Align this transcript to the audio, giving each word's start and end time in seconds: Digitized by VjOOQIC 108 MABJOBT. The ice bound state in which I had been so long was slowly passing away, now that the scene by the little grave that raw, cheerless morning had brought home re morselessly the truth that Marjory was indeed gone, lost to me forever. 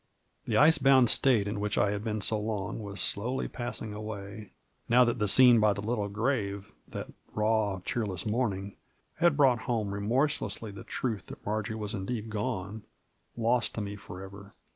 Digitized 0.01 0.01
by 0.01 0.09
VjOOQIC 0.09 0.49
108 0.49 0.49
MABJOBT. 0.49 0.49
The 0.49 0.57
ice 0.57 0.77
bound 0.79 1.09
state 1.11 1.47
in 1.47 1.59
which 1.59 1.77
I 1.77 1.91
had 1.91 2.03
been 2.03 2.21
so 2.21 2.39
long 2.39 2.79
was 2.79 3.01
slowly 3.01 3.47
passing 3.47 3.93
away, 3.93 4.49
now 4.89 5.03
that 5.05 5.19
the 5.19 5.27
scene 5.27 5.59
by 5.59 5.73
the 5.73 5.83
little 5.83 6.09
grave 6.09 6.71
that 6.87 7.13
raw, 7.35 7.79
cheerless 7.85 8.25
morning 8.25 8.77
had 9.17 9.37
brought 9.37 9.59
home 9.59 9.93
re 9.93 10.01
morselessly 10.01 10.71
the 10.73 10.83
truth 10.83 11.27
that 11.27 11.45
Marjory 11.45 11.75
was 11.75 11.93
indeed 11.93 12.31
gone, 12.31 12.81
lost 13.37 13.75
to 13.75 13.81
me 13.81 13.95
forever. 13.95 14.55